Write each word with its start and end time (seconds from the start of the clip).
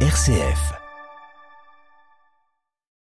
RCF. 0.00 0.85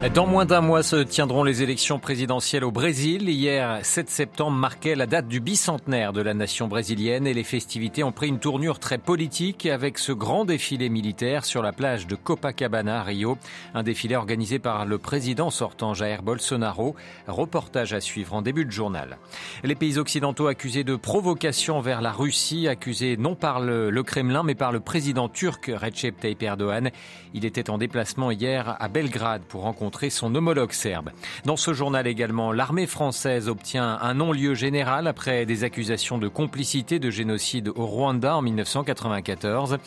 Dans 0.08 0.26
moins 0.26 0.46
d'un 0.46 0.62
mois 0.62 0.82
se 0.82 0.96
tiendront 0.96 1.44
les 1.44 1.62
élections 1.62 1.98
présidentielles 1.98 2.64
au 2.64 2.70
Brésil. 2.70 3.28
Hier, 3.28 3.84
7 3.84 4.08
septembre 4.08 4.56
marquait 4.56 4.94
la 4.94 5.06
date 5.06 5.28
du 5.28 5.40
bicentenaire 5.40 6.14
de 6.14 6.22
la 6.22 6.32
nation 6.32 6.68
brésilienne 6.68 7.26
et 7.26 7.34
les 7.34 7.44
festivités 7.44 8.02
ont 8.02 8.10
pris 8.10 8.28
une 8.28 8.38
tournure 8.38 8.78
très 8.78 8.96
politique 8.96 9.66
avec 9.66 9.98
ce 9.98 10.12
grand 10.12 10.46
défilé 10.46 10.88
militaire 10.88 11.44
sur 11.44 11.62
la 11.62 11.72
plage 11.72 12.06
de 12.06 12.14
Copacabana 12.14 13.02
Rio. 13.02 13.36
Un 13.74 13.82
défilé 13.82 14.16
organisé 14.16 14.58
par 14.58 14.86
le 14.86 14.96
président 14.96 15.50
sortant 15.50 15.92
Jair 15.92 16.22
Bolsonaro. 16.22 16.96
Reportage 17.28 17.92
à 17.92 18.00
suivre 18.00 18.32
en 18.32 18.40
début 18.40 18.64
de 18.64 18.70
journal. 18.70 19.18
Les 19.64 19.74
pays 19.74 19.98
occidentaux 19.98 20.46
accusés 20.46 20.82
de 20.82 20.96
provocation 20.96 21.82
vers 21.82 22.00
la 22.00 22.10
Russie, 22.10 22.68
accusés 22.68 23.18
non 23.18 23.34
par 23.34 23.60
le, 23.60 23.90
le 23.90 24.02
Kremlin 24.02 24.44
mais 24.44 24.54
par 24.54 24.72
le 24.72 24.80
président 24.80 25.28
turc 25.28 25.70
Recep 25.70 26.18
Tayyip 26.18 26.42
Erdogan. 26.42 26.90
Il 27.34 27.44
était 27.44 27.68
en 27.68 27.76
déplacement 27.76 28.30
hier 28.30 28.76
à 28.80 28.88
Belgrade 28.88 29.42
pour 29.42 29.60
rencontrer 29.60 29.89
son 30.10 30.34
homologue 30.34 30.72
serbe. 30.72 31.10
Dans 31.44 31.56
ce 31.56 31.72
journal 31.72 32.06
également, 32.06 32.52
l'armée 32.52 32.86
française 32.86 33.48
obtient 33.48 33.98
un 34.00 34.14
non-lieu 34.14 34.54
général 34.54 35.06
après 35.06 35.46
des 35.46 35.64
accusations 35.64 36.18
de 36.18 36.28
complicité 36.28 36.98
de 36.98 37.10
génocide 37.10 37.68
au 37.68 37.86
Rwanda 37.86 38.36
en 38.36 38.42
1994. 38.42 39.78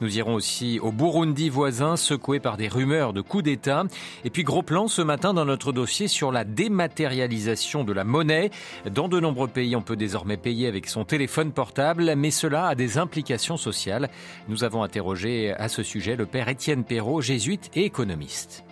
Nous 0.00 0.18
irons 0.18 0.34
aussi 0.34 0.78
au 0.80 0.92
Burundi 0.92 1.48
voisin, 1.48 1.96
secoué 1.96 2.40
par 2.40 2.56
des 2.56 2.68
rumeurs 2.68 3.12
de 3.12 3.20
coup 3.20 3.42
d'État. 3.42 3.84
Et 4.24 4.30
puis 4.30 4.42
gros 4.42 4.62
plan 4.62 4.88
ce 4.88 5.02
matin 5.02 5.32
dans 5.32 5.44
notre 5.44 5.72
dossier 5.72 6.08
sur 6.08 6.32
la 6.32 6.44
dématérialisation 6.44 7.84
de 7.84 7.92
la 7.92 8.04
monnaie. 8.04 8.50
Dans 8.90 9.08
de 9.08 9.20
nombreux 9.20 9.48
pays, 9.48 9.76
on 9.76 9.82
peut 9.82 9.96
désormais 9.96 10.36
payer 10.36 10.66
avec 10.66 10.88
son 10.88 11.04
téléphone 11.04 11.52
portable, 11.52 12.14
mais 12.16 12.30
cela 12.30 12.66
a 12.66 12.74
des 12.74 12.98
implications 12.98 13.56
sociales. 13.56 14.10
Nous 14.48 14.64
avons 14.64 14.82
interrogé 14.82 15.52
à 15.52 15.68
ce 15.68 15.82
sujet 15.82 16.16
le 16.16 16.26
père 16.26 16.48
Étienne 16.48 16.84
Perrault, 16.84 17.20
jésuite 17.20 17.70
et 17.74 17.84
économiste. 17.84 18.64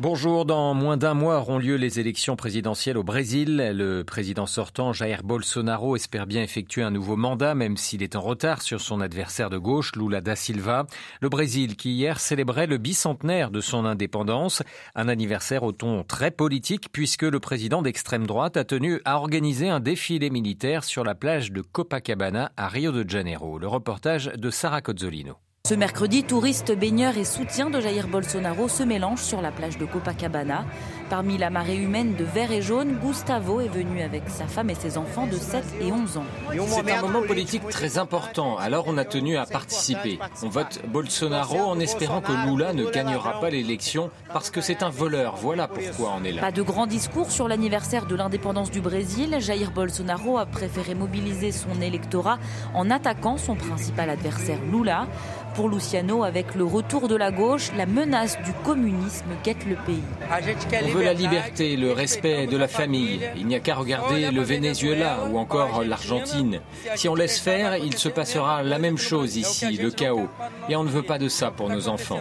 Bonjour, 0.00 0.44
dans 0.44 0.74
moins 0.74 0.96
d'un 0.96 1.14
mois 1.14 1.38
auront 1.38 1.58
lieu 1.58 1.74
les 1.74 1.98
élections 1.98 2.36
présidentielles 2.36 2.96
au 2.96 3.02
Brésil. 3.02 3.56
Le 3.74 4.04
président 4.04 4.46
sortant, 4.46 4.92
Jair 4.92 5.24
Bolsonaro, 5.24 5.96
espère 5.96 6.28
bien 6.28 6.40
effectuer 6.40 6.84
un 6.84 6.92
nouveau 6.92 7.16
mandat, 7.16 7.56
même 7.56 7.76
s'il 7.76 8.04
est 8.04 8.14
en 8.14 8.20
retard 8.20 8.62
sur 8.62 8.80
son 8.80 9.00
adversaire 9.00 9.50
de 9.50 9.58
gauche, 9.58 9.96
Lula 9.96 10.20
da 10.20 10.36
Silva. 10.36 10.86
Le 11.20 11.28
Brésil, 11.28 11.74
qui 11.74 11.94
hier 11.94 12.20
célébrait 12.20 12.68
le 12.68 12.78
bicentenaire 12.78 13.50
de 13.50 13.60
son 13.60 13.84
indépendance, 13.84 14.62
un 14.94 15.08
anniversaire 15.08 15.64
au 15.64 15.72
ton 15.72 16.04
très 16.04 16.30
politique, 16.30 16.92
puisque 16.92 17.22
le 17.22 17.40
président 17.40 17.82
d'extrême 17.82 18.24
droite 18.24 18.56
a 18.56 18.62
tenu 18.62 19.00
à 19.04 19.16
organiser 19.16 19.68
un 19.68 19.80
défilé 19.80 20.30
militaire 20.30 20.84
sur 20.84 21.02
la 21.02 21.16
plage 21.16 21.50
de 21.50 21.60
Copacabana 21.60 22.52
à 22.56 22.68
Rio 22.68 22.92
de 22.92 23.10
Janeiro. 23.10 23.58
Le 23.58 23.66
reportage 23.66 24.26
de 24.26 24.50
Sarah 24.50 24.80
Cozzolino. 24.80 25.38
Ce 25.68 25.74
mercredi, 25.74 26.24
touristes, 26.24 26.72
baigneurs 26.72 27.18
et 27.18 27.24
soutiens 27.24 27.68
de 27.68 27.78
Jair 27.78 28.08
Bolsonaro 28.08 28.68
se 28.68 28.82
mélangent 28.82 29.20
sur 29.20 29.42
la 29.42 29.50
plage 29.50 29.76
de 29.76 29.84
Copacabana. 29.84 30.64
Parmi 31.10 31.38
la 31.38 31.48
marée 31.48 31.76
humaine 31.76 32.14
de 32.16 32.24
vert 32.24 32.52
et 32.52 32.60
jaune, 32.60 32.98
Gustavo 33.02 33.60
est 33.60 33.68
venu 33.68 34.02
avec 34.02 34.24
sa 34.28 34.46
femme 34.46 34.68
et 34.68 34.74
ses 34.74 34.98
enfants 34.98 35.26
de 35.26 35.36
7 35.36 35.64
et 35.80 35.90
11 35.90 36.18
ans. 36.18 36.24
C'est 36.66 36.92
un 36.92 37.00
moment 37.00 37.22
politique 37.22 37.66
très 37.68 37.96
important, 37.96 38.58
alors 38.58 38.84
on 38.88 38.98
a 38.98 39.06
tenu 39.06 39.38
à 39.38 39.46
participer. 39.46 40.18
On 40.42 40.48
vote 40.48 40.80
Bolsonaro 40.88 41.60
en 41.60 41.80
espérant 41.80 42.20
que 42.20 42.32
Lula 42.46 42.74
ne 42.74 42.84
gagnera 42.90 43.40
pas 43.40 43.48
l'élection 43.48 44.10
parce 44.32 44.50
que 44.50 44.60
c'est 44.60 44.82
un 44.82 44.90
voleur. 44.90 45.36
Voilà 45.36 45.66
pourquoi 45.66 46.14
on 46.20 46.24
est 46.24 46.32
là. 46.32 46.42
Pas 46.42 46.52
de 46.52 46.62
grand 46.62 46.86
discours 46.86 47.30
sur 47.30 47.48
l'anniversaire 47.48 48.04
de 48.04 48.14
l'indépendance 48.14 48.70
du 48.70 48.80
Brésil. 48.80 49.36
Jair 49.40 49.70
Bolsonaro 49.70 50.36
a 50.36 50.44
préféré 50.44 50.94
mobiliser 50.94 51.52
son 51.52 51.80
électorat 51.80 52.38
en 52.74 52.90
attaquant 52.90 53.38
son 53.38 53.54
principal 53.54 54.10
adversaire 54.10 54.58
Lula. 54.70 55.06
Pour 55.54 55.68
Luciano, 55.68 56.22
avec 56.22 56.54
le 56.54 56.64
retour 56.64 57.08
de 57.08 57.16
la 57.16 57.32
gauche, 57.32 57.72
la 57.76 57.86
menace 57.86 58.38
du 58.44 58.52
communisme 58.64 59.30
guette 59.42 59.66
le 59.66 59.74
pays. 59.74 60.02
Veut 60.98 61.04
la 61.04 61.12
liberté, 61.12 61.76
le 61.76 61.92
respect 61.92 62.46
de 62.46 62.56
la 62.56 62.66
famille. 62.66 63.20
Il 63.36 63.46
n'y 63.46 63.54
a 63.54 63.60
qu'à 63.60 63.76
regarder 63.76 64.30
le 64.30 64.42
Venezuela 64.42 65.18
ou 65.30 65.38
encore 65.38 65.84
l'Argentine. 65.84 66.60
Si 66.96 67.08
on 67.08 67.14
laisse 67.14 67.38
faire, 67.38 67.76
il 67.76 67.96
se 67.96 68.08
passera 68.08 68.62
la 68.62 68.78
même 68.78 68.98
chose 68.98 69.36
ici, 69.36 69.76
le 69.76 69.90
chaos. 69.90 70.28
Et 70.68 70.76
on 70.76 70.84
ne 70.84 70.90
veut 70.90 71.02
pas 71.02 71.18
de 71.18 71.28
ça 71.28 71.50
pour 71.50 71.68
nos 71.68 71.88
enfants. 71.88 72.20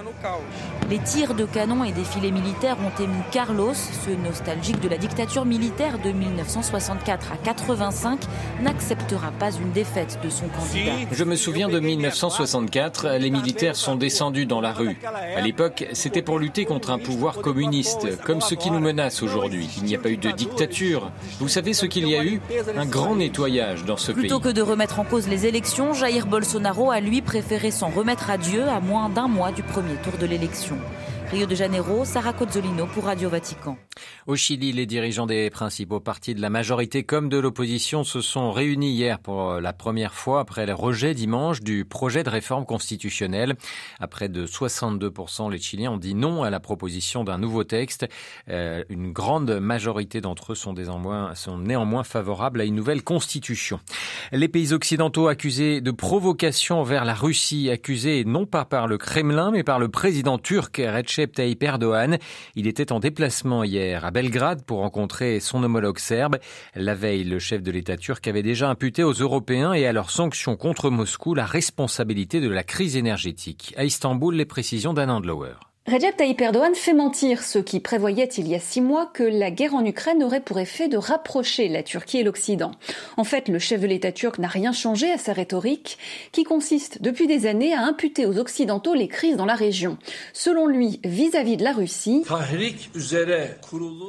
Les 0.89 0.99
tirs 0.99 1.33
de 1.33 1.45
canon 1.45 1.83
et 1.83 1.91
défilés 1.91 2.31
militaires 2.31 2.77
ont 2.79 3.03
ému 3.03 3.17
Carlos, 3.31 3.73
ce 3.73 4.11
nostalgique 4.11 4.79
de 4.79 4.88
la 4.88 4.97
dictature 4.97 5.44
militaire 5.44 5.99
de 5.99 6.11
1964 6.11 7.33
à 7.33 7.38
85, 7.38 8.21
n'acceptera 8.61 9.31
pas 9.31 9.51
une 9.51 9.71
défaite 9.71 10.17
de 10.23 10.29
son 10.29 10.47
candidat. 10.47 10.94
Je 11.11 11.23
me 11.25 11.35
souviens 11.35 11.67
de 11.67 11.79
1964, 11.79 13.17
les 13.17 13.31
militaires 13.31 13.75
sont 13.75 13.95
descendus 13.95 14.45
dans 14.45 14.61
la 14.61 14.71
rue. 14.71 14.97
À 15.35 15.41
l'époque, 15.41 15.88
c'était 15.91 16.21
pour 16.21 16.39
lutter 16.39 16.63
contre 16.63 16.91
un 16.91 16.99
pouvoir 16.99 17.39
communiste, 17.39 18.23
comme 18.23 18.39
ce 18.39 18.55
qui 18.55 18.66
nous 18.69 18.79
menace 18.79 19.22
aujourd'hui. 19.23 19.69
Il 19.78 19.83
n'y 19.83 19.95
a 19.95 20.00
pas 20.00 20.09
eu 20.09 20.17
de 20.17 20.31
dictature. 20.31 21.11
Vous 21.39 21.47
savez 21.47 21.73
ce 21.73 21.85
qu'il 21.85 22.07
y 22.07 22.16
a 22.16 22.23
eu? 22.23 22.41
Un 22.75 22.85
grand 22.85 23.16
nettoyage 23.16 23.85
dans 23.85 23.97
ce 23.97 24.11
Plutôt 24.11 24.22
pays. 24.22 24.29
Plutôt 24.29 24.39
que 24.39 24.53
de 24.53 24.61
remettre 24.61 25.00
en 25.00 25.03
cause 25.03 25.28
les 25.28 25.45
élections, 25.45 25.94
Jair 25.94 26.28
Bolsonaro 26.28 26.91
a 26.91 27.00
lui 27.00 27.22
préféré 27.22 27.72
s'en 27.72 27.89
remettre 27.89 28.29
à 28.29 28.38
Dieu 28.38 28.63
à 28.67 28.79
moins 28.79 29.09
d'un 29.09 29.27
mois 29.27 29.51
du 29.51 29.63
premier 29.63 29.95
tour 30.03 30.13
de 30.19 30.25
l'élection. 30.25 30.77
Rio 31.29 31.45
de 31.45 31.55
Janeiro, 31.55 32.05
Sarah 32.05 32.31
Cozzolino 32.31 32.85
pour 32.85 33.03
Radio 33.03 33.27
Vatican. 33.27 33.77
Au 34.27 34.38
Chili, 34.38 34.71
les 34.71 34.85
dirigeants 34.85 35.25
des 35.25 35.49
principaux 35.49 35.99
partis 35.99 36.33
de 36.33 36.41
la 36.41 36.49
majorité 36.49 37.03
comme 37.03 37.27
de 37.27 37.38
l'opposition 37.38 38.05
se 38.05 38.21
sont 38.21 38.51
réunis 38.51 38.91
hier 38.91 39.19
pour 39.19 39.59
la 39.59 39.73
première 39.73 40.13
fois 40.13 40.39
après 40.39 40.65
le 40.65 40.73
rejet 40.73 41.13
dimanche 41.13 41.61
du 41.61 41.83
projet 41.83 42.23
de 42.23 42.29
réforme 42.29 42.65
constitutionnelle. 42.65 43.55
À 43.99 44.07
près 44.07 44.29
de 44.29 44.45
62%, 44.45 45.51
les 45.51 45.57
Chiliens 45.57 45.91
ont 45.91 45.97
dit 45.97 46.15
non 46.15 46.43
à 46.43 46.49
la 46.49 46.61
proposition 46.61 47.25
d'un 47.25 47.38
nouveau 47.38 47.65
texte. 47.65 48.07
Euh, 48.47 48.83
une 48.89 49.11
grande 49.11 49.59
majorité 49.59 50.21
d'entre 50.21 50.53
eux 50.53 50.55
sont, 50.55 50.73
néanmoins, 50.73 52.03
favorables 52.03 52.61
à 52.61 52.63
une 52.63 52.75
nouvelle 52.75 53.03
constitution. 53.03 53.81
Les 54.31 54.47
pays 54.47 54.71
occidentaux 54.71 55.27
accusés 55.27 55.81
de 55.81 55.91
provocation 55.91 56.83
vers 56.83 57.03
la 57.03 57.15
Russie, 57.15 57.69
accusés 57.69 58.23
non 58.25 58.45
pas 58.45 58.63
par 58.63 58.88
le 58.88 58.97
Kremlin 58.97 59.51
mais 59.51 59.63
par 59.63 59.79
le 59.79 59.89
président 59.89 60.38
turc 60.38 60.77
Recep 60.77 61.16
Il 62.55 62.67
était 62.67 62.91
en 62.91 63.00
déplacement 63.00 63.63
hier 63.63 64.05
à 64.05 64.11
Belgrade 64.11 64.63
pour 64.63 64.79
rencontrer 64.79 65.39
son 65.39 65.63
homologue 65.63 66.00
serbe. 66.00 66.38
La 66.75 66.95
veille, 66.95 67.23
le 67.23 67.39
chef 67.39 67.61
de 67.63 67.72
l'État 67.72 67.97
turc 67.97 68.28
avait 68.28 68.44
déjà 68.44 68.69
imputé 68.69 69.03
aux 69.03 69.13
Européens 69.13 69.73
et 69.73 69.85
à 69.85 69.94
leurs 69.94 70.11
sanctions 70.11 70.56
contre 70.56 70.89
Moscou 70.89 71.33
la 71.33 71.45
responsabilité 71.45 72.39
de 72.39 72.50
la 72.50 72.63
crise 72.63 72.95
énergétique. 72.95 73.73
À 73.77 73.85
Istanbul, 73.85 74.35
les 74.35 74.45
précisions 74.45 74.94
d'Anand 74.94 75.19
Lower. 75.19 75.66
Recep 75.89 76.17
Tayyip 76.17 76.41
Erdogan 76.41 76.75
fait 76.75 76.93
mentir 76.93 77.41
ceux 77.43 77.61
qui 77.61 77.79
prévoyaient 77.79 78.27
il 78.37 78.45
y 78.49 78.55
a 78.55 78.59
six 78.59 78.81
mois 78.81 79.05
que 79.05 79.23
la 79.23 79.51
guerre 79.51 79.73
en 79.73 79.85
Ukraine 79.85 80.21
aurait 80.21 80.41
pour 80.41 80.59
effet 80.59 80.89
de 80.89 80.97
rapprocher 80.97 81.69
la 81.69 81.81
Turquie 81.81 82.17
et 82.17 82.23
l'Occident. 82.23 82.71
En 83.15 83.23
fait, 83.23 83.47
le 83.47 83.57
chef 83.57 83.79
de 83.79 83.87
l'État 83.87 84.11
turc 84.11 84.37
n'a 84.37 84.49
rien 84.49 84.73
changé 84.73 85.09
à 85.09 85.17
sa 85.17 85.31
rhétorique, 85.31 85.97
qui 86.33 86.43
consiste 86.43 87.01
depuis 87.01 87.25
des 87.25 87.45
années 87.45 87.73
à 87.73 87.85
imputer 87.85 88.25
aux 88.25 88.37
Occidentaux 88.37 88.95
les 88.95 89.07
crises 89.07 89.37
dans 89.37 89.45
la 89.45 89.55
région. 89.55 89.97
Selon 90.33 90.67
lui, 90.67 90.99
vis-à-vis 91.05 91.53
-vis 91.53 91.57
de 91.57 91.63
la 91.63 91.71
Russie, 91.71 92.25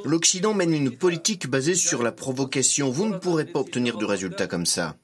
l'Occident 0.03 0.53
mène 0.53 0.73
une 0.73 0.91
politique 0.91 1.47
basée 1.47 1.75
sur 1.75 2.03
la 2.03 2.11
provocation. 2.11 2.89
Vous 2.89 3.07
ne 3.07 3.17
pourrez 3.17 3.45
pas 3.45 3.61
obtenir 3.61 3.97
de 3.97 4.03
résultats 4.03 4.47
comme 4.47 4.65
ça. 4.65 4.97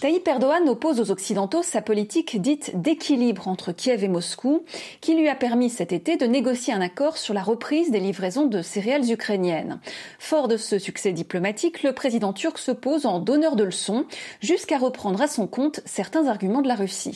Tayyip 0.00 0.26
Erdogan 0.26 0.66
oppose 0.66 0.98
aux 0.98 1.10
Occidentaux 1.10 1.62
sa 1.62 1.82
politique 1.82 2.40
dite 2.40 2.80
d'équilibre 2.80 3.48
entre 3.48 3.72
Kiev 3.72 4.02
et 4.02 4.08
Moscou, 4.08 4.64
qui 5.02 5.14
lui 5.14 5.25
a 5.28 5.34
permis 5.34 5.70
cet 5.70 5.92
été 5.92 6.16
de 6.16 6.26
négocier 6.26 6.72
un 6.72 6.80
accord 6.80 7.16
sur 7.18 7.34
la 7.34 7.42
reprise 7.42 7.90
des 7.90 8.00
livraisons 8.00 8.46
de 8.46 8.62
céréales 8.62 9.10
ukrainiennes. 9.10 9.80
Fort 10.18 10.48
de 10.48 10.56
ce 10.56 10.78
succès 10.78 11.12
diplomatique, 11.12 11.82
le 11.82 11.92
président 11.92 12.32
turc 12.32 12.58
se 12.58 12.70
pose 12.72 13.06
en 13.06 13.18
donneur 13.20 13.56
de 13.56 13.64
leçons, 13.64 14.06
jusqu'à 14.40 14.78
reprendre 14.78 15.20
à 15.22 15.28
son 15.28 15.46
compte 15.46 15.80
certains 15.84 16.26
arguments 16.26 16.62
de 16.62 16.68
la 16.68 16.74
Russie. 16.74 17.12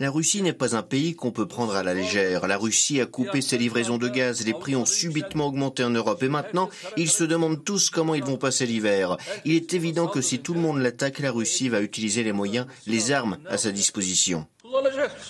La 0.00 0.10
Russie 0.10 0.42
n'est 0.42 0.52
pas 0.52 0.76
un 0.76 0.82
pays 0.82 1.14
qu'on 1.14 1.30
peut 1.30 1.46
prendre 1.46 1.74
à 1.74 1.82
la 1.82 1.94
légère. 1.94 2.46
La 2.46 2.56
Russie 2.56 3.00
a 3.00 3.06
coupé 3.06 3.40
ses 3.40 3.58
livraisons 3.58 3.98
de 3.98 4.08
gaz, 4.08 4.44
les 4.44 4.54
prix 4.54 4.76
ont 4.76 4.86
subitement 4.86 5.46
augmenté 5.46 5.84
en 5.84 5.90
Europe 5.90 6.22
et 6.22 6.28
maintenant, 6.28 6.68
ils 6.96 7.10
se 7.10 7.24
demandent 7.24 7.64
tous 7.64 7.90
comment 7.90 8.14
ils 8.14 8.24
vont 8.24 8.36
passer 8.36 8.66
l'hiver. 8.66 9.16
Il 9.44 9.54
est 9.54 9.74
évident 9.74 10.06
que 10.06 10.20
si 10.20 10.40
tout 10.40 10.54
le 10.54 10.60
monde 10.60 10.78
l'attaque, 10.78 11.18
la 11.20 11.32
Russie 11.32 11.68
va 11.68 11.80
utiliser 11.80 12.22
les 12.22 12.32
moyens, 12.32 12.66
les 12.86 13.12
armes 13.12 13.38
à 13.48 13.56
sa 13.58 13.70
disposition. 13.70 14.46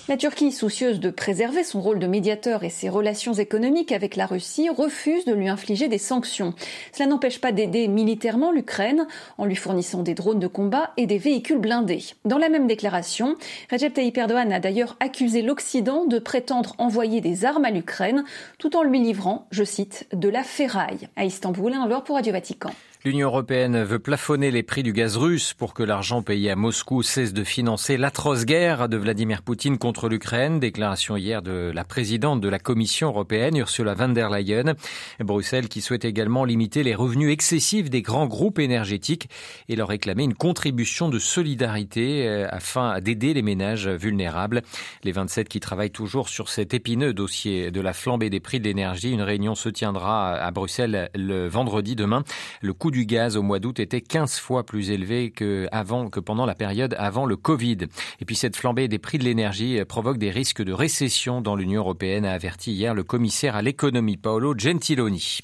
La 0.08 0.17
Turquie, 0.17 0.52
soucieuse 0.52 1.00
de 1.00 1.11
préserver 1.11 1.64
son 1.64 1.81
rôle 1.81 1.99
de 1.99 2.06
médiateur 2.06 2.64
et 2.64 2.70
ses 2.70 2.88
relations 2.88 3.34
économiques 3.34 3.93
avec 3.93 4.17
la 4.17 4.26
Russie, 4.26 4.69
refuse 4.69 5.25
de 5.25 5.32
lui 5.32 5.49
infliger 5.49 5.88
des 5.88 5.99
sanctions. 5.99 6.55
Cela 6.93 7.08
n'empêche 7.08 7.40
pas 7.40 7.52
d'aider 7.52 7.88
militairement 7.88 8.52
l'Ukraine 8.52 9.06
en 9.38 9.44
lui 9.44 9.56
fournissant 9.56 10.02
des 10.02 10.14
drones 10.14 10.38
de 10.38 10.46
combat 10.46 10.93
et 10.96 11.06
des 11.06 11.19
véhicules 11.19 11.58
blindés. 11.58 12.05
Dans 12.25 12.38
la 12.38 12.49
même 12.49 12.67
déclaration, 12.67 13.37
Recep 13.70 13.94
Tayyip 13.94 14.17
Erdogan 14.17 14.52
a 14.52 14.61
d'ailleurs 14.61 14.96
accusé 15.00 15.43
l'Occident 15.43 16.05
de 16.06 16.19
prétendre 16.19 16.75
envoyer 16.78 17.20
des 17.20 17.44
armes 17.44 17.64
à 17.64 17.70
l'Ukraine 17.70 18.25
tout 18.58 18.76
en 18.76 18.82
lui 18.82 19.00
livrant, 19.00 19.46
je 19.50 19.64
cite, 19.64 20.06
de 20.12 20.28
la 20.28 20.43
ferraille. 20.43 21.08
À 21.17 21.25
Istanbul, 21.25 21.72
un 21.75 22.00
pour 22.00 22.17
Radio 22.17 22.32
Vatican. 22.32 22.70
L'Union 23.02 23.28
européenne 23.28 23.82
veut 23.82 23.99
plafonner 23.99 24.50
les 24.50 24.62
prix 24.62 24.82
du 24.82 24.93
gaz 24.93 25.17
russe 25.17 25.55
pour 25.55 25.72
que 25.72 25.82
l'argent 25.82 26.20
payé 26.22 26.50
à 26.50 26.56
Moscou 26.56 27.02
cesse 27.02 27.32
de 27.32 27.44
financer 27.44 27.96
l'atroce 27.96 28.44
guerre 28.44 28.90
de 28.90 28.99
Vladimir 28.99 29.40
Poutine 29.40 29.60
contre 29.69 30.09
l'Ukraine. 30.09 30.59
Déclaration 30.59 31.19
hier 31.19 31.43
de 31.43 31.71
la 31.75 31.85
présidente 31.85 32.41
de 32.41 32.49
la 32.49 32.59
Commission 32.59 33.09
européenne, 33.09 33.59
Ursula 33.59 33.93
von 33.93 34.09
der 34.09 34.31
Leyen. 34.31 34.75
Bruxelles 35.23 35.69
qui 35.69 35.83
souhaite 35.83 36.07
également 36.07 36.47
limiter 36.47 36.83
les 36.83 36.95
revenus 36.95 37.31
excessifs 37.31 37.91
des 37.91 38.01
grands 38.01 38.27
groupes 38.27 38.59
énergétiques 38.59 39.29
et 39.69 39.77
leur 39.77 39.89
réclamer 39.89 40.25
une 40.25 40.33
contribution 40.33 41.11
de 41.11 41.19
solidarité 41.19 42.27
euh, 42.27 42.49
afin 42.51 43.01
d'aider 43.03 43.35
les 43.35 43.43
ménages 43.43 43.87
vulnérables. 43.87 44.62
Les 45.05 45.12
27 45.12 45.47
qui 45.51 45.61
travaillent 45.61 45.91
toujours 45.91 46.31
sur 46.31 46.49
cet 46.49 46.73
épineux 46.73 47.13
dossier 47.13 47.71
de 47.71 47.83
la 47.83 47.93
flambée 47.93 48.31
des 48.31 48.41
prix 48.41 48.61
de 48.61 48.65
l'énergie. 48.65 49.13
Une 49.13 49.21
réunion 49.21 49.55
se 49.55 49.69
tiendra 49.69 50.37
à 50.37 50.51
Bruxelles 50.53 51.11
le 51.15 51.49
vendredi 51.49 51.97
demain. 51.97 52.25
Le 52.63 52.73
coût 52.73 52.91
du 52.91 53.05
gaz 53.05 53.37
au 53.37 53.43
mois 53.43 53.59
d'août 53.59 53.79
était 53.79 54.01
15 54.01 54.39
fois 54.39 54.65
plus 54.65 54.91
élevé 54.91 55.31
que, 55.31 55.69
avant, 55.71 56.09
que 56.09 56.21
pendant 56.21 56.47
la 56.47 56.55
période 56.55 56.97
avant 56.99 57.27
le 57.27 57.37
Covid. 57.37 57.79
Et 58.21 58.25
puis 58.25 58.37
cette 58.37 58.56
flambée 58.56 58.89
des 58.89 58.99
prix 58.99 59.19
de 59.19 59.25
l'énergie 59.25 59.50
provoque 59.88 60.19
des 60.19 60.31
risques 60.31 60.62
de 60.62 60.73
récession 60.73 61.41
dans 61.41 61.56
l'Union 61.56 61.81
européenne, 61.81 62.25
a 62.25 62.32
averti 62.32 62.73
hier 62.73 62.94
le 62.94 63.05
commissaire 63.05 63.56
à 63.56 63.62
l'économie 63.62 64.17
Paolo 64.17 64.55
Gentiloni. 64.56 65.41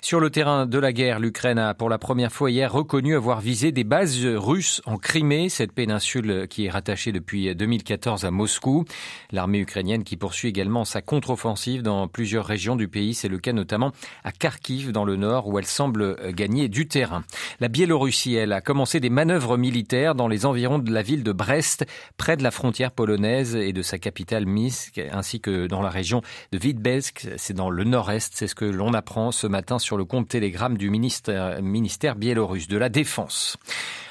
Sur 0.00 0.20
le 0.20 0.30
terrain 0.30 0.66
de 0.66 0.78
la 0.78 0.92
guerre, 0.92 1.18
l'Ukraine 1.18 1.58
a 1.58 1.74
pour 1.74 1.88
la 1.88 1.98
première 1.98 2.30
fois 2.32 2.50
hier 2.50 2.72
reconnu 2.72 3.16
avoir 3.16 3.40
visé 3.40 3.72
des 3.72 3.82
bases 3.82 4.24
russes 4.24 4.80
en 4.86 4.96
Crimée, 4.96 5.48
cette 5.48 5.72
péninsule 5.72 6.46
qui 6.48 6.66
est 6.66 6.70
rattachée 6.70 7.10
depuis 7.10 7.54
2014 7.54 8.24
à 8.24 8.30
Moscou. 8.30 8.84
L'armée 9.32 9.58
ukrainienne 9.58 10.04
qui 10.04 10.16
poursuit 10.16 10.48
également 10.48 10.84
sa 10.84 11.02
contre-offensive 11.02 11.82
dans 11.82 12.06
plusieurs 12.06 12.46
régions 12.46 12.76
du 12.76 12.86
pays. 12.86 13.12
C'est 13.12 13.28
le 13.28 13.38
cas 13.38 13.52
notamment 13.52 13.92
à 14.22 14.30
Kharkiv 14.30 14.92
dans 14.92 15.04
le 15.04 15.16
nord 15.16 15.48
où 15.48 15.58
elle 15.58 15.66
semble 15.66 16.16
gagner 16.32 16.68
du 16.68 16.86
terrain. 16.86 17.24
La 17.58 17.68
Biélorussie, 17.68 18.34
elle, 18.34 18.52
a 18.52 18.60
commencé 18.60 19.00
des 19.00 19.10
manœuvres 19.10 19.56
militaires 19.56 20.14
dans 20.14 20.28
les 20.28 20.46
environs 20.46 20.78
de 20.78 20.92
la 20.92 21.02
ville 21.02 21.24
de 21.24 21.32
Brest, 21.32 21.84
près 22.16 22.36
de 22.36 22.44
la 22.44 22.52
frontière 22.52 22.92
polonaise 22.92 23.56
et 23.56 23.72
de 23.72 23.82
sa 23.82 23.98
capitale 23.98 24.46
Minsk, 24.46 25.00
ainsi 25.10 25.40
que 25.40 25.66
dans 25.66 25.82
la 25.82 25.90
région 25.90 26.22
de 26.52 26.58
Vitebsk. 26.58 27.26
C'est 27.36 27.54
dans 27.54 27.68
le 27.68 27.82
nord-est. 27.82 28.32
C'est 28.36 28.46
ce 28.46 28.54
que 28.54 28.64
l'on 28.64 28.94
apprend 28.94 29.32
ce 29.32 29.48
matin 29.48 29.80
le 29.96 30.04
compte 30.04 30.28
Telegram 30.28 30.76
du 30.76 30.90
ministère, 30.90 32.16
biélorusse 32.16 32.68
de 32.68 32.76
la 32.76 32.88
Défense. 32.88 33.56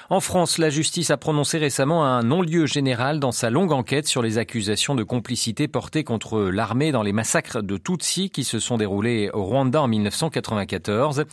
En 0.09 0.21
France, 0.21 0.57
la 0.57 0.69
justice 0.69 1.11
a 1.11 1.17
prononcé 1.17 1.57
récemment 1.57 2.05
un 2.05 2.23
non-lieu 2.23 2.65
général 2.65 3.19
dans 3.19 3.33
sa 3.33 3.49
longue 3.49 3.73
enquête 3.73 4.07
sur 4.07 4.21
les 4.21 4.37
accusations 4.37 4.95
de 4.95 5.03
complicité 5.03 5.67
portées 5.67 6.05
contre 6.05 6.43
l'armée 6.43 6.93
dans 6.93 7.03
les 7.03 7.11
massacres 7.11 7.61
de 7.61 7.75
Tutsis 7.75 8.29
qui 8.29 8.45
se 8.45 8.59
sont 8.59 8.77
déroulés 8.77 9.29
au 9.33 9.43
Rwanda 9.43 9.81
en 9.81 9.89
1994. 9.89 11.25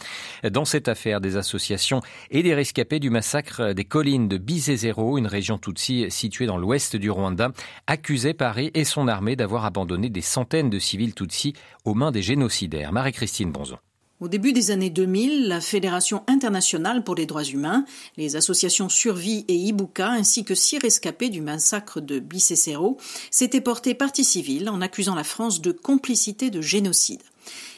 Dans 0.50 0.64
cette 0.64 0.88
affaire, 0.88 1.20
des 1.20 1.36
associations 1.36 2.00
et 2.32 2.42
des 2.42 2.52
rescapés 2.52 2.98
du 2.98 3.10
massacre 3.10 3.74
des 3.74 3.84
collines 3.84 4.26
de 4.26 4.38
Bizezero, 4.38 5.18
une 5.18 5.28
région 5.28 5.56
Tutsi 5.56 6.06
située 6.10 6.46
dans 6.46 6.58
l'ouest 6.58 6.96
du 6.96 7.12
Rwanda, 7.12 7.52
accusaient 7.86 8.34
Paris 8.34 8.72
et 8.74 8.82
son 8.82 9.06
armée 9.06 9.36
d'avoir 9.36 9.66
abandonné 9.66 10.08
des 10.08 10.20
centaines 10.20 10.68
de 10.70 10.80
civils 10.80 11.14
Tutsis 11.14 11.54
aux 11.84 11.94
mains 11.94 12.10
des 12.10 12.22
génocidaires. 12.22 12.92
Marie-Christine 12.92 13.52
Bonzon. 13.52 13.78
Au 14.24 14.28
début 14.28 14.54
des 14.54 14.70
années 14.70 14.88
2000, 14.88 15.48
la 15.48 15.60
Fédération 15.60 16.22
internationale 16.28 17.04
pour 17.04 17.14
les 17.14 17.26
droits 17.26 17.44
humains, 17.44 17.84
les 18.16 18.36
associations 18.36 18.88
Survie 18.88 19.44
et 19.48 19.54
Ibuka, 19.54 20.08
ainsi 20.08 20.46
que 20.46 20.54
six 20.54 20.78
rescapés 20.78 21.28
du 21.28 21.42
massacre 21.42 22.00
de 22.00 22.20
Bicécero, 22.20 22.96
s'étaient 23.30 23.60
portés 23.60 23.92
partie 23.92 24.24
civile 24.24 24.70
en 24.70 24.80
accusant 24.80 25.14
la 25.14 25.24
France 25.24 25.60
de 25.60 25.72
complicité 25.72 26.48
de 26.48 26.62
génocide. 26.62 27.20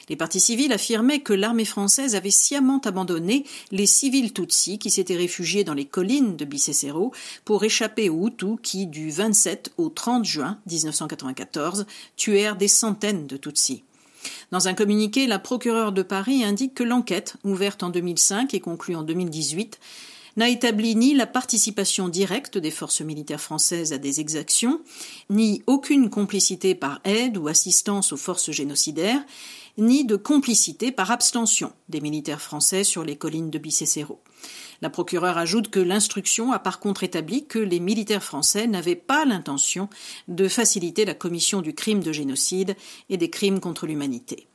Les 0.08 0.14
partis 0.14 0.38
civils 0.38 0.72
affirmaient 0.72 1.19
que 1.19 1.32
l'armée 1.32 1.64
française 1.64 2.14
avait 2.14 2.31
sciemment 2.31 2.81
abandonné 2.84 3.44
les 3.72 3.87
civils 3.87 4.32
Tutsis 4.32 4.78
qui 4.78 4.93
s'étaient 4.93 5.16
réfugiés 5.16 5.64
dans 5.64 5.75
les 5.75 5.84
collines 5.84 6.37
de 6.37 6.44
Bicécero 6.44 7.10
pour 7.44 7.64
échapper 7.64 8.08
aux 8.08 8.28
Hutus 8.28 8.58
qui, 8.62 8.87
du 8.87 9.10
27 9.10 9.72
au 9.78 9.88
30 9.88 10.25
juin 10.25 10.60
1994, 10.70 11.87
tuèrent 12.14 12.54
des 12.54 12.69
centaines 12.69 13.26
de 13.26 13.37
Tutsis. 13.37 13.82
Dans 14.50 14.69
un 14.69 14.75
communiqué, 14.75 15.26
la 15.26 15.38
procureure 15.38 15.93
de 15.93 16.02
Paris 16.02 16.44
indique 16.44 16.75
que 16.75 16.84
l'enquête, 16.84 17.37
ouverte 17.44 17.82
en 17.82 17.90
2005 17.90 18.55
et 18.55 18.61
conclue 18.61 18.96
en 18.96 19.02
2018, 19.02 19.78
n'a 20.37 20.49
établi 20.49 20.94
ni 20.96 21.14
la 21.14 21.26
participation 21.26 22.08
directe 22.08 22.58
des 22.58 22.70
forces 22.70 23.00
militaires 23.00 23.40
françaises 23.40 23.93
à 23.93 23.99
des 23.99 24.20
exactions, 24.20 24.81
ni 25.31 25.62
aucune 25.67 26.11
complicité 26.11 26.75
par 26.75 27.00
aide 27.05 27.38
ou 27.38 27.49
assistance 27.49 28.12
aux 28.12 28.19
forces 28.19 28.50
génocidaires, 28.50 29.25
ni 29.78 30.05
de 30.05 30.17
complicité 30.17 30.93
par 30.93 31.11
abstention 31.11 31.72
des 31.88 32.00
militaires 32.00 32.43
français 32.43 32.84
sur 32.84 33.05
les 33.05 33.17
collines 33.17 33.50
de 33.50 33.58
Bicécero. 33.58 34.20
La 34.82 34.90
procureure 34.90 35.38
ajoute 35.38 35.69
que 35.69 35.81
l'instruction 35.81 36.52
a 36.52 36.58
par 36.58 36.81
contre 36.81 37.05
établi 37.05 37.46
que 37.46 37.58
les 37.58 37.81
militaires 37.81 38.23
français 38.23 38.67
n'avaient 38.67 38.94
pas 38.94 39.25
l'intention 39.25 39.88
de 40.28 40.49
faciliter 40.49 41.05
la 41.05 41.14
commission 41.14 41.62
du 41.62 41.75
crime 41.75 42.02
de 42.02 42.12
génocide 42.12 42.76
et 43.08 43.17
des 43.17 43.31
crimes 43.31 43.61
contre 43.61 43.87
l'humanité. 43.87 44.46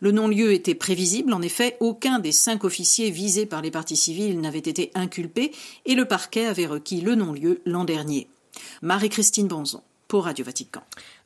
Le 0.00 0.12
non-lieu 0.12 0.52
était 0.52 0.74
prévisible, 0.74 1.32
en 1.32 1.42
effet, 1.42 1.76
aucun 1.80 2.18
des 2.18 2.32
cinq 2.32 2.64
officiers 2.64 3.10
visés 3.10 3.46
par 3.46 3.60
les 3.60 3.70
partis 3.70 3.96
civils 3.96 4.40
n'avait 4.40 4.58
été 4.58 4.90
inculpé 4.94 5.52
et 5.84 5.94
le 5.94 6.06
parquet 6.06 6.46
avait 6.46 6.66
requis 6.66 7.00
le 7.00 7.14
non-lieu 7.14 7.60
l'an 7.66 7.84
dernier. 7.84 8.28
Marie-Christine 8.82 9.48
Bonzon 9.48 9.82
pour 10.10 10.24
Radio 10.24 10.44
Vatican. 10.44 10.80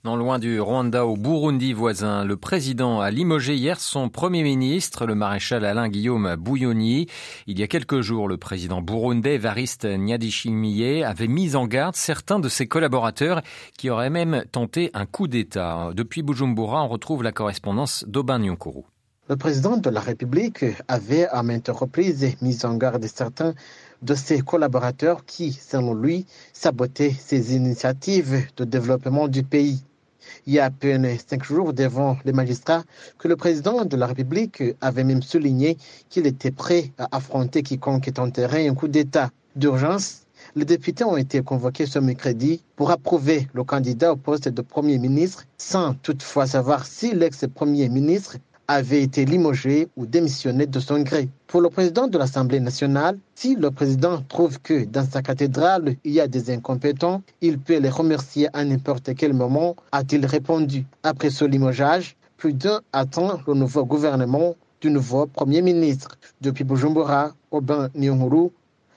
Non 0.05 0.15
loin 0.15 0.39
du 0.39 0.61
Rwanda 0.61 1.07
au 1.07 1.17
Burundi 1.17 1.73
voisin, 1.73 2.23
le 2.23 2.37
président 2.37 3.01
a 3.01 3.11
limogé 3.11 3.55
hier 3.55 3.81
son 3.81 4.11
premier 4.11 4.43
ministre, 4.43 5.07
le 5.07 5.15
maréchal 5.15 5.65
Alain 5.65 5.89
Guillaume 5.89 6.37
Bouyoni. 6.37 7.07
Il 7.47 7.59
y 7.59 7.63
a 7.63 7.67
quelques 7.67 8.03
jours, 8.03 8.29
le 8.29 8.37
président 8.37 8.83
burundais 8.83 9.39
Variste 9.39 9.87
Nyadishimiye 9.87 11.03
avait 11.03 11.29
mis 11.29 11.57
en 11.57 11.67
garde 11.67 11.97
certains 11.97 12.39
de 12.39 12.51
ses 12.51 12.67
collaborateurs 12.67 13.41
qui 13.79 13.89
auraient 13.89 14.11
même 14.11 14.45
tenté 14.53 14.91
un 14.93 15.07
coup 15.07 15.29
d'État. 15.29 15.93
Depuis 15.95 16.23
Bujumbura, 16.23 16.85
on 16.85 16.89
retrouve 16.89 17.23
la 17.23 17.33
correspondance 17.33 18.05
d'Aubin 18.07 18.39
Nyonkuru. 18.39 18.83
Le 19.31 19.37
président 19.37 19.79
de 19.79 19.89
la 19.89 20.01
République 20.01 20.67
avait 20.87 21.27
à 21.29 21.43
maintes 21.43 21.71
reprises 21.71 22.37
mis 22.43 22.67
en 22.67 22.77
garde 22.77 23.07
certains 23.07 23.55
de 24.03 24.15
ses 24.15 24.41
collaborateurs 24.41 25.25
qui, 25.25 25.53
selon 25.53 25.95
lui, 25.95 26.27
sabotaient 26.53 27.15
ses 27.19 27.55
initiatives 27.55 28.47
de 28.57 28.65
développement 28.65 29.29
du 29.29 29.43
pays. 29.43 29.83
Il 30.47 30.55
y 30.55 30.59
a 30.59 30.67
à 30.67 30.71
peine 30.71 31.07
cinq 31.27 31.45
jours 31.45 31.73
devant 31.73 32.17
les 32.25 32.33
magistrats 32.33 32.85
que 33.19 33.29
le 33.29 33.37
président 33.37 33.85
de 33.85 33.97
la 33.97 34.07
République 34.07 34.63
avait 34.81 35.05
même 35.05 35.23
souligné 35.23 35.77
qu'il 36.09 36.27
était 36.27 36.51
prêt 36.51 36.93
à 36.99 37.09
affronter 37.17 37.63
quiconque 37.63 38.13
tenterait 38.13 38.69
un 38.69 38.75
coup 38.75 38.89
d'État. 38.89 39.31
D'urgence, 39.57 40.23
les 40.57 40.65
députés 40.65 41.05
ont 41.05 41.17
été 41.17 41.43
convoqués 41.43 41.87
ce 41.87 41.99
mercredi 41.99 42.63
pour 42.77 42.91
approuver 42.91 43.49
le 43.53 43.65
candidat 43.65 44.13
au 44.13 44.17
poste 44.17 44.49
de 44.49 44.63
Premier 44.63 44.99
ministre 44.99 45.45
sans 45.59 45.95
toutefois 45.95 46.47
savoir 46.47 46.87
si 46.87 47.15
l'ex-premier 47.15 47.89
ministre 47.89 48.37
avait 48.69 49.03
été 49.03 49.25
limogé 49.25 49.89
ou 49.97 50.07
démissionné 50.07 50.67
de 50.67 50.81
son 50.81 51.01
gré. 51.01 51.29
Pour 51.47 51.61
le 51.61 51.71
président 51.71 52.07
de 52.07 52.19
l'Assemblée 52.19 52.61
nationale, 52.61 53.19
si 53.35 53.55
le 53.57 53.71
président 53.71 54.23
trouve 54.29 54.61
que 54.61 54.85
dans 54.85 55.05
sa 55.05 55.23
cathédrale 55.23 55.97
il 56.05 56.13
y 56.13 56.21
a 56.21 56.29
des 56.29 56.51
incompétents, 56.51 57.23
il 57.41 57.59
peut 57.59 57.79
les 57.79 57.89
remercier 57.89 58.49
à 58.53 58.65
n'importe 58.65 59.15
quel 59.15 59.35
moment, 59.35 59.77
a-t-il 59.93 60.25
répondu. 60.27 60.87
Après 61.03 61.31
ce 61.31 61.45
limogeage, 61.45 62.17
plus 62.37 62.55
d'un 62.55 62.81
attend 62.93 63.41
le 63.47 63.55
nouveau 63.55 63.85
gouvernement 63.85 64.55
du 64.81 64.91
nouveau 64.91 65.27
Premier 65.27 65.63
ministre. 65.63 66.19
Depuis 66.41 66.65
Bujumbura, 66.65 67.33
Aubin 67.51 67.89
Nyonguru, 67.95 68.51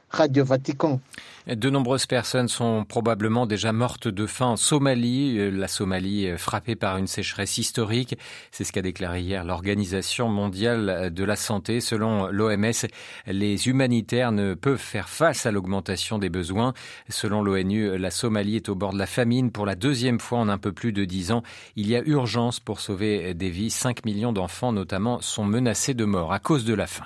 Radio 0.09 0.45
Vatican. 0.45 0.99
De 1.47 1.69
nombreuses 1.69 2.05
personnes 2.05 2.47
sont 2.47 2.85
probablement 2.85 3.45
déjà 3.45 3.71
mortes 3.71 4.07
de 4.07 4.25
faim 4.25 4.47
en 4.47 4.55
Somalie, 4.55 5.37
euh, 5.37 5.49
la 5.49 5.67
Somalie 5.67 6.27
euh, 6.27 6.37
frappée 6.37 6.75
par 6.75 6.97
une 6.97 7.07
sécheresse 7.07 7.57
historique. 7.57 8.17
C'est 8.51 8.63
ce 8.63 8.71
qu'a 8.71 8.81
déclaré 8.81 9.21
hier 9.21 9.43
l'Organisation 9.43 10.29
mondiale 10.29 11.13
de 11.13 11.23
la 11.23 11.35
santé. 11.35 11.81
Selon 11.81 12.27
l'OMS, 12.27 12.87
les 13.27 13.67
humanitaires 13.67 14.31
ne 14.31 14.53
peuvent 14.53 14.77
faire 14.77 15.09
face 15.09 15.45
à 15.45 15.51
l'augmentation 15.51 16.19
des 16.19 16.29
besoins. 16.29 16.73
Selon 17.09 17.41
l'ONU, 17.41 17.97
la 17.97 18.11
Somalie 18.11 18.57
est 18.57 18.69
au 18.69 18.75
bord 18.75 18.93
de 18.93 18.99
la 18.99 19.07
famine 19.07 19.51
pour 19.51 19.65
la 19.65 19.75
deuxième 19.75 20.19
fois 20.19 20.39
en 20.39 20.49
un 20.49 20.57
peu 20.57 20.71
plus 20.71 20.93
de 20.93 21.05
dix 21.05 21.31
ans. 21.31 21.43
Il 21.75 21.87
y 21.87 21.95
a 21.95 22.01
urgence 22.05 22.59
pour 22.59 22.79
sauver 22.79 23.33
des 23.33 23.49
vies. 23.49 23.69
5 23.69 24.05
millions 24.05 24.33
d'enfants 24.33 24.71
notamment 24.71 25.21
sont 25.21 25.45
menacés 25.45 25.93
de 25.93 26.05
mort 26.05 26.33
à 26.33 26.39
cause 26.39 26.65
de 26.65 26.73
la 26.73 26.87
faim. 26.87 27.05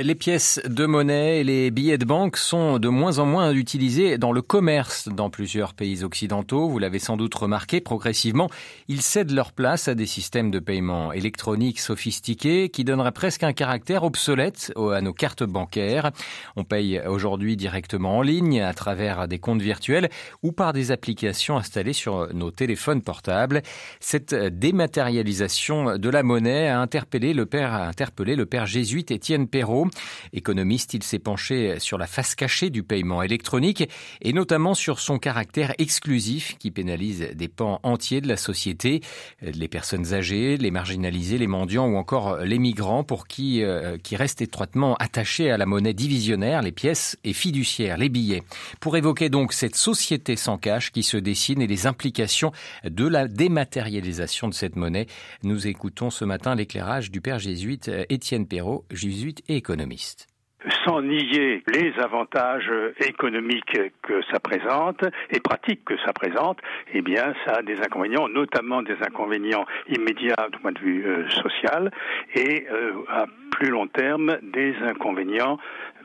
Les 0.00 0.14
pièces 0.14 0.60
de 0.64 0.86
monnaie 0.86 1.40
et 1.40 1.44
les 1.44 1.72
billets 1.72 1.98
de 1.98 2.04
banque 2.04 2.36
sont 2.36 2.78
de 2.78 2.86
moins 2.86 3.18
en 3.18 3.26
moins 3.26 3.50
utilisés 3.52 4.16
dans 4.16 4.30
le 4.30 4.42
commerce 4.42 5.08
dans 5.08 5.28
plusieurs 5.28 5.74
pays 5.74 6.04
occidentaux. 6.04 6.68
Vous 6.68 6.78
l'avez 6.78 7.00
sans 7.00 7.16
doute 7.16 7.34
remarqué, 7.34 7.80
progressivement, 7.80 8.48
ils 8.86 9.02
cèdent 9.02 9.32
leur 9.32 9.50
place 9.50 9.88
à 9.88 9.96
des 9.96 10.06
systèmes 10.06 10.52
de 10.52 10.60
paiement 10.60 11.12
électroniques 11.12 11.80
sophistiqués 11.80 12.68
qui 12.68 12.84
donneraient 12.84 13.10
presque 13.10 13.42
un 13.42 13.52
caractère 13.52 14.04
obsolète 14.04 14.72
à 14.76 15.00
nos 15.00 15.12
cartes 15.12 15.42
bancaires. 15.42 16.12
On 16.54 16.62
paye 16.62 17.00
aujourd'hui 17.04 17.56
directement 17.56 18.18
en 18.18 18.22
ligne 18.22 18.60
à 18.60 18.74
travers 18.74 19.26
des 19.26 19.40
comptes 19.40 19.62
virtuels 19.62 20.10
ou 20.44 20.52
par 20.52 20.72
des 20.72 20.92
applications 20.92 21.56
installées 21.56 21.92
sur 21.92 22.32
nos 22.32 22.52
téléphones 22.52 23.02
portables. 23.02 23.62
Cette 23.98 24.32
dématérialisation 24.32 25.98
de 25.98 26.08
la 26.08 26.22
monnaie 26.22 26.68
a 26.68 26.78
interpellé 26.78 27.34
le 27.34 27.46
père, 27.46 27.74
a 27.74 27.88
interpellé 27.88 28.36
le 28.36 28.46
père 28.46 28.66
jésuite 28.66 29.10
Étienne 29.10 29.48
Perrault. 29.48 29.87
Économiste, 30.32 30.94
il 30.94 31.02
s'est 31.02 31.18
penché 31.18 31.78
sur 31.78 31.98
la 31.98 32.06
face 32.06 32.34
cachée 32.34 32.70
du 32.70 32.82
paiement 32.82 33.22
électronique 33.22 33.88
et 34.22 34.32
notamment 34.32 34.74
sur 34.74 35.00
son 35.00 35.18
caractère 35.18 35.74
exclusif 35.78 36.56
qui 36.58 36.70
pénalise 36.70 37.30
des 37.34 37.48
pans 37.48 37.80
entiers 37.82 38.20
de 38.20 38.28
la 38.28 38.36
société, 38.36 39.00
les 39.42 39.68
personnes 39.68 40.12
âgées, 40.12 40.56
les 40.56 40.70
marginalisés, 40.70 41.38
les 41.38 41.46
mendiants 41.46 41.86
ou 41.86 41.96
encore 41.96 42.38
les 42.38 42.58
migrants 42.58 43.04
pour 43.04 43.26
qui, 43.26 43.62
euh, 43.62 43.96
qui 43.98 44.16
restent 44.16 44.42
étroitement 44.42 44.94
attachés 44.96 45.50
à 45.50 45.56
la 45.56 45.66
monnaie 45.66 45.94
divisionnaire, 45.94 46.62
les 46.62 46.72
pièces 46.72 47.18
et 47.24 47.32
fiduciaires, 47.32 47.96
les 47.96 48.08
billets. 48.08 48.42
Pour 48.80 48.96
évoquer 48.96 49.28
donc 49.28 49.52
cette 49.52 49.76
société 49.76 50.36
sans 50.36 50.58
cash 50.58 50.90
qui 50.92 51.02
se 51.02 51.16
dessine 51.16 51.62
et 51.62 51.66
les 51.66 51.86
implications 51.86 52.52
de 52.84 53.06
la 53.06 53.28
dématérialisation 53.28 54.48
de 54.48 54.54
cette 54.54 54.76
monnaie, 54.76 55.06
nous 55.42 55.66
écoutons 55.66 56.10
ce 56.10 56.24
matin 56.24 56.54
l'éclairage 56.54 57.10
du 57.10 57.20
père 57.20 57.38
jésuite 57.38 57.90
Étienne 58.08 58.46
Perrault, 58.46 58.84
jésuite 58.90 59.42
et 59.48 59.56
économiste 59.56 59.77
sans 60.84 61.02
nier 61.02 61.62
les 61.72 61.92
avantages 62.02 62.70
économiques 63.00 63.78
que 64.02 64.22
ça 64.30 64.40
présente 64.40 65.04
et 65.30 65.40
pratiques 65.40 65.84
que 65.84 65.96
ça 66.04 66.12
présente, 66.12 66.58
eh 66.92 67.02
bien, 67.02 67.34
ça 67.44 67.58
a 67.58 67.62
des 67.62 67.78
inconvénients, 67.80 68.28
notamment 68.28 68.82
des 68.82 68.96
inconvénients 69.00 69.66
immédiats 69.88 70.48
du 70.52 70.58
point 70.58 70.72
de 70.72 70.78
vue 70.78 71.06
euh, 71.06 71.28
social 71.30 71.92
et 72.34 72.66
euh, 72.70 72.92
à 73.08 73.26
plus 73.52 73.70
long 73.70 73.86
terme 73.86 74.38
des 74.42 74.74
inconvénients 74.82 75.58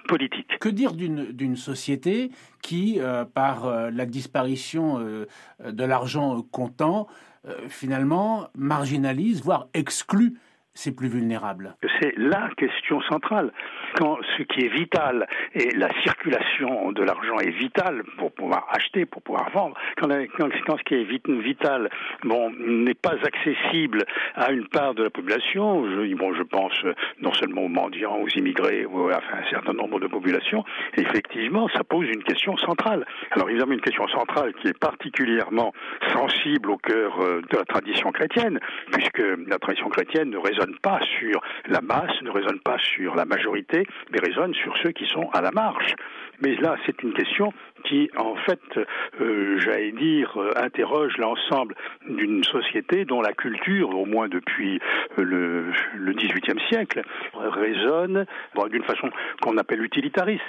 politiques. 0.08 0.60
Que 0.60 0.70
dire 0.70 0.94
d'une 0.94 1.56
société 1.56 2.30
qui, 2.62 3.00
euh, 3.00 3.26
par 3.26 3.90
la 3.92 4.06
disparition 4.06 5.00
de 5.00 5.84
l'argent 5.84 6.42
comptant, 6.52 7.08
finalement 7.68 8.48
marginalise, 8.56 9.44
voire 9.44 9.68
exclut 9.74 10.36
c'est 10.76 10.96
plus 10.96 11.08
vulnérable 11.08 11.76
C'est 12.00 12.14
la 12.18 12.50
question 12.58 13.02
centrale. 13.04 13.52
Quand 13.96 14.18
ce 14.38 14.44
qui 14.44 14.66
est 14.66 14.74
vital 14.74 15.28
et 15.54 15.70
la 15.76 15.90
circulation 16.02 16.92
de 16.92 17.04
l'argent 17.04 17.38
est 17.40 17.52
vitale 17.52 18.04
pour 18.18 18.32
pouvoir 18.32 18.68
acheter, 18.72 19.06
pour 19.06 19.22
pouvoir 19.22 19.50
vendre, 19.52 19.78
quand, 19.98 20.10
quand, 20.38 20.78
ce 20.78 20.84
qui 20.84 20.96
est 20.96 21.04
vital 21.04 21.90
bon, 22.24 22.52
n'est 22.60 22.96
pas 22.96 23.16
accessible 23.24 24.04
à 24.36 24.52
une 24.52 24.68
part 24.68 24.96
de 24.96 25.04
la 25.04 25.10
population, 25.12 25.86
je, 25.86 26.16
bon, 26.16 26.34
je 26.34 26.44
pense 26.44 26.74
non 27.22 27.34
seulement 27.34 27.64
aux 27.64 27.70
mendiants, 27.70 28.18
aux 28.18 28.30
immigrés, 28.30 28.86
ou 28.86 29.12
enfin, 29.12 29.38
un 29.46 29.50
certain 29.52 29.74
nombre 29.74 30.00
de 30.00 30.08
populations, 30.08 30.64
effectivement, 30.98 31.68
ça 31.70 31.84
pose 31.84 32.08
une 32.10 32.24
question 32.24 32.58
centrale. 32.58 33.06
Alors 33.32 33.50
évidemment, 33.50 33.74
une 33.74 33.82
question 33.82 34.08
centrale 34.08 34.54
qui 34.56 34.70
est 34.70 34.78
particulièrement 34.78 35.72
sensible 36.14 36.72
au 36.72 36.78
cœur 36.78 37.20
euh, 37.22 37.42
de 37.50 37.58
la 37.58 37.66
tradition 37.66 38.12
chrétienne, 38.12 38.60
puisque 38.92 39.24
la 39.48 39.60
tradition 39.60 39.90
chrétienne 39.90 40.32
ne 40.32 40.38
raisonne 40.38 40.63
pas 40.82 41.00
sur 41.20 41.42
la 41.68 41.82
masse, 41.82 42.22
ne 42.22 42.30
raisonne 42.30 42.60
pas 42.60 42.78
sur 42.80 43.16
la 43.16 43.26
majorité, 43.26 43.86
mais 44.12 44.20
raisonne 44.20 44.54
sur 44.54 44.76
ceux 44.78 44.92
qui 44.92 45.06
sont 45.08 45.30
à 45.34 45.42
la 45.42 45.52
marge. 45.52 45.96
Mais 46.42 46.56
là, 46.56 46.76
c'est 46.86 47.02
une 47.04 47.14
question 47.14 47.54
qui, 47.86 48.10
en 48.18 48.36
fait, 48.36 48.60
euh, 49.22 49.60
j'allais 49.60 49.92
dire, 49.92 50.34
euh, 50.38 50.52
interroge 50.56 51.18
l'ensemble 51.18 51.76
d'une 52.08 52.44
société 52.44 53.06
dont 53.06 53.22
la 53.22 53.34
culture, 53.34 53.90
au 53.90 54.06
moins 54.06 54.28
depuis 54.28 54.80
euh, 55.20 55.24
le, 55.96 56.14
XVIIIe 56.14 56.60
siècle, 56.70 57.02
résonne 57.34 58.26
d'une 58.70 58.84
façon 58.84 59.10
qu'on 59.42 59.58
appelle 59.58 59.84
utilitariste, 59.84 60.44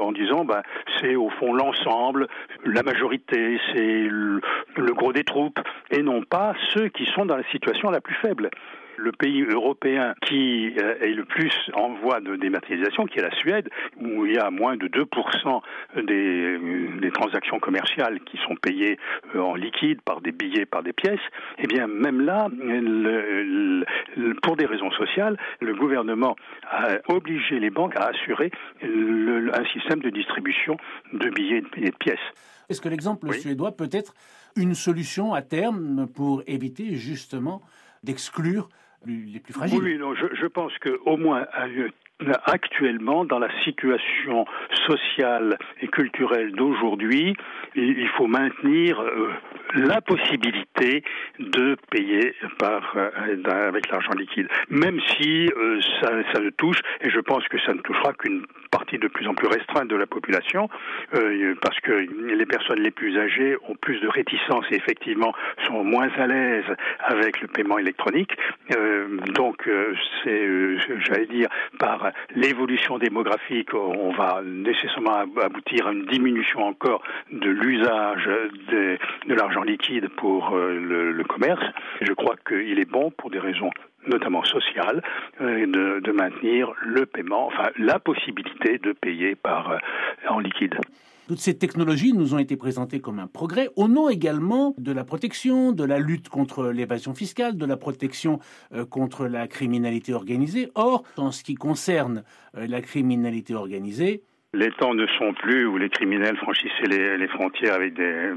en 0.00 0.12
disant, 0.12 0.44
bah, 0.44 0.62
c'est 1.00 1.16
au 1.16 1.30
fond 1.30 1.52
l'ensemble, 1.52 2.26
la 2.64 2.82
majorité, 2.82 3.58
c'est 3.72 4.08
le 4.08 4.40
gros 4.94 5.12
des 5.12 5.24
troupes, 5.24 5.60
et 5.90 6.02
non 6.02 6.22
pas 6.22 6.54
ceux 6.74 6.88
qui 6.88 7.06
sont 7.06 7.26
dans 7.26 7.36
la 7.36 7.48
situation 7.50 7.90
la 7.90 8.00
plus 8.00 8.14
faible 8.16 8.50
le 9.00 9.12
pays 9.12 9.42
européen 9.42 10.14
qui 10.22 10.74
euh, 10.78 10.94
est 11.00 11.14
le 11.14 11.24
plus 11.24 11.52
en 11.74 11.94
voie 11.94 12.20
de 12.20 12.36
dématérialisation, 12.36 13.06
qui 13.06 13.18
est 13.18 13.22
la 13.22 13.34
Suède, 13.36 13.68
où 14.00 14.26
il 14.26 14.34
y 14.34 14.38
a 14.38 14.50
moins 14.50 14.76
de 14.76 14.86
2% 14.86 15.60
des, 16.06 16.58
des, 17.00 17.10
transactions 17.10 17.58
commerciales 17.58 18.20
qui 18.20 18.38
sont 18.46 18.56
payées 18.56 18.98
euh, 19.34 19.40
en 19.40 19.54
liquide 19.54 20.00
par 20.02 20.20
des 20.20 20.32
billets, 20.32 20.66
par 20.66 20.82
des 20.82 20.92
pièces, 20.92 21.20
eh 21.58 21.66
bien 21.66 21.86
même 21.86 22.20
là, 22.20 22.48
pour 24.42 24.56
des 24.56 24.66
raisons 24.66 24.90
sociales, 24.92 25.36
le 25.60 25.74
gouvernement 25.74 26.36
a 26.70 26.98
obligé 27.08 27.58
les 27.58 27.70
banques 27.70 27.96
à 27.96 28.08
assurer 28.08 28.50
un 28.82 29.64
système 29.72 30.00
de 30.00 30.10
distribution 30.10 30.76
de 31.12 31.28
billets 31.30 31.62
et 31.76 31.90
de 31.90 31.96
pièces. 31.96 32.18
Est-ce 32.68 32.80
que 32.80 32.88
l'exemple 32.88 33.32
suédois 33.32 33.72
peut 33.72 33.88
être 33.92 34.14
une 34.56 34.74
solution 34.74 35.34
à 35.34 35.42
terme 35.42 36.06
pour 36.14 36.42
éviter 36.46 36.94
justement 36.96 37.62
d'exclure 38.02 38.68
les 39.06 39.40
plus 39.40 39.52
fragiles. 39.52 39.82
Oui, 39.82 39.98
non, 39.98 40.14
je, 40.14 40.26
je 40.34 40.46
pense 40.46 40.72
qu'au 40.78 41.16
moins 41.16 41.46
actuellement, 42.44 43.24
dans 43.24 43.38
la 43.38 43.48
situation 43.64 44.44
sociale 44.86 45.58
et 45.80 45.88
culturelle 45.88 46.52
d'aujourd'hui, 46.52 47.34
il 47.74 48.08
faut 48.16 48.26
maintenir 48.26 49.00
euh, 49.00 49.30
la 49.74 50.00
possibilité 50.00 51.02
de 51.38 51.76
payer 51.90 52.34
par, 52.58 52.94
euh, 52.96 53.10
avec 53.68 53.90
l'argent 53.90 54.12
liquide, 54.12 54.48
même 54.68 55.00
si 55.16 55.48
euh, 55.48 55.80
ça, 56.00 56.10
ça, 56.32 56.40
ne 56.40 56.50
touche, 56.50 56.80
et 57.00 57.10
je 57.10 57.20
pense 57.20 57.46
que 57.48 57.58
ça 57.60 57.72
ne 57.72 57.80
touchera 57.80 58.12
qu'une 58.14 58.44
de 58.98 59.08
plus 59.08 59.26
en 59.26 59.34
plus 59.34 59.48
restreinte 59.48 59.88
de 59.88 59.96
la 59.96 60.06
population, 60.06 60.68
parce 61.62 61.78
que 61.80 61.92
les 61.92 62.46
personnes 62.46 62.80
les 62.80 62.90
plus 62.90 63.18
âgées 63.18 63.56
ont 63.68 63.74
plus 63.74 64.00
de 64.00 64.08
réticence 64.08 64.64
et 64.70 64.76
effectivement 64.76 65.32
sont 65.66 65.84
moins 65.84 66.08
à 66.16 66.26
l'aise 66.26 66.64
avec 67.00 67.40
le 67.40 67.48
paiement 67.48 67.78
électronique. 67.78 68.36
donc, 69.34 69.68
c'est, 70.22 70.78
j'allais 71.00 71.26
dire, 71.26 71.48
par 71.78 72.10
l'évolution 72.34 72.98
démographique, 72.98 73.74
on 73.74 74.12
va 74.12 74.42
nécessairement 74.44 75.24
aboutir 75.42 75.86
à 75.86 75.92
une 75.92 76.06
diminution 76.06 76.64
encore 76.64 77.02
de 77.30 77.50
l'usage 77.50 78.28
de, 78.70 78.98
l'argent 79.28 79.62
liquide 79.62 80.08
pour 80.16 80.54
euh, 80.54 81.12
le, 81.12 81.24
commerce. 81.24 81.62
Je 82.00 82.12
crois 82.12 82.36
qu'il 82.46 82.78
est 82.78 82.90
bon 82.90 83.10
pour 83.10 83.30
des 83.30 83.38
raisons 83.38 83.70
notamment 84.06 84.44
sociales, 84.44 85.02
euh, 85.40 85.66
de, 85.66 86.00
de, 86.00 86.12
maintenir 86.12 86.72
le 86.82 87.06
paiement, 87.06 87.46
enfin 87.46 87.70
la 87.78 87.98
possibilité 87.98 88.78
de 88.78 88.92
payer 88.92 89.34
par 89.34 89.70
euh, 89.70 89.78
en 90.28 90.38
liquide. 90.38 90.74
Toutes 91.28 91.38
ces 91.38 91.56
technologies 91.56 92.12
nous 92.12 92.34
ont 92.34 92.38
été 92.38 92.56
présentées 92.56 93.00
comme 93.00 93.20
un 93.20 93.28
progrès 93.28 93.68
au 93.76 93.86
nom 93.86 94.08
également 94.08 94.74
de 94.78 94.90
la 94.90 95.04
protection, 95.04 95.70
de 95.70 95.84
la 95.84 96.00
lutte 96.00 96.28
contre 96.28 96.70
l'évasion 96.70 97.14
fiscale, 97.14 97.56
de 97.56 97.66
la 97.66 97.76
protection 97.76 98.40
euh, 98.72 98.84
contre 98.84 99.26
la 99.26 99.46
criminalité 99.46 100.12
organisée. 100.12 100.70
Or, 100.74 101.04
en 101.16 101.30
ce 101.30 101.44
qui 101.44 101.54
concerne 101.54 102.24
la 102.54 102.80
criminalité 102.80 103.54
organisée, 103.54 104.24
les 104.52 104.72
temps 104.72 104.94
ne 104.94 105.06
sont 105.18 105.32
plus 105.32 105.64
où 105.66 105.78
les 105.78 105.88
criminels 105.88 106.36
franchissaient 106.36 106.88
les, 106.88 107.28
frontières 107.28 107.74
avec 107.74 107.94
des, 107.94 108.32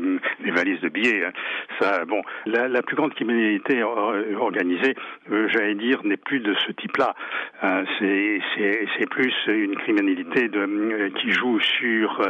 valises 0.51 0.79
de 0.82 0.89
billets. 0.89 1.25
Hein. 1.25 1.32
Ça, 1.79 2.05
bon, 2.05 2.22
la, 2.46 2.82
plus 2.84 2.96
grande 2.96 3.13
criminalité 3.15 3.82
organisée, 3.82 4.96
euh, 5.32 5.48
j'allais 5.51 5.74
dire, 5.74 6.03
n'est 6.03 6.17
plus 6.17 6.39
de 6.39 6.53
ce 6.67 6.72
type-là. 6.74 7.15
Euh, 7.63 7.84
c'est 8.00 9.10
plus 9.10 9.34
une 9.48 9.75
criminalité 9.75 10.50
euh, 10.55 11.10
qui 11.22 11.32
joue 11.32 11.60
sur 11.60 12.22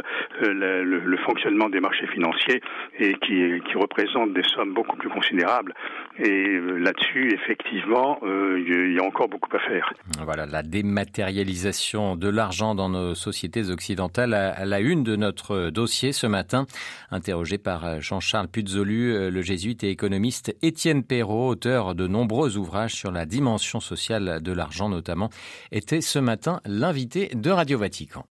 euh, 0.42 0.92
le, 1.02 1.16
fonctionnement 1.18 1.68
des 1.68 1.80
marchés 1.80 2.06
financiers 2.06 2.60
et 2.98 3.14
qui, 3.14 3.60
qui 3.66 3.76
représente 3.76 4.32
des 4.32 4.42
sommes 4.42 4.74
beaucoup 4.74 4.96
plus 4.96 5.08
considérables. 5.08 5.74
Et 6.18 6.58
là-dessus, 6.78 7.32
effectivement, 7.34 8.20
il 8.24 8.92
y 8.92 8.98
a 8.98 9.02
encore 9.02 9.28
beaucoup 9.28 9.54
à 9.56 9.58
faire. 9.60 9.92
Voilà, 10.22 10.46
la 10.46 10.62
dématérialisation 10.62 12.16
de 12.16 12.28
l'argent 12.28 12.74
dans 12.74 12.88
nos 12.88 13.14
sociétés 13.14 13.70
à 14.32 14.64
la 14.64 14.80
une 14.80 15.02
de 15.02 15.16
notre 15.16 15.70
dossier 15.70 16.12
ce 16.12 16.26
matin. 16.26 16.66
Interrogé 17.10 17.58
par 17.58 18.00
Jean-Charles 18.00 18.48
Puzolu, 18.48 19.30
le 19.30 19.42
jésuite 19.42 19.82
et 19.82 19.90
économiste 19.90 20.54
Étienne 20.62 21.02
Perrault, 21.02 21.48
auteur 21.48 21.94
de 21.94 22.06
nombreux 22.06 22.56
ouvrages 22.56 22.94
sur 22.94 23.10
la 23.10 23.26
dimension 23.26 23.80
sociale 23.80 24.40
de 24.40 24.52
l'argent 24.52 24.88
notamment, 24.88 25.30
était 25.72 26.00
ce 26.00 26.18
matin 26.18 26.60
l'invité 26.64 27.30
de 27.34 27.50
Radio 27.50 27.78
Vatican. 27.78 28.22